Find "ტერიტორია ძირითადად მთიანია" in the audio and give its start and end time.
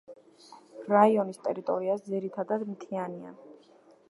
1.49-3.37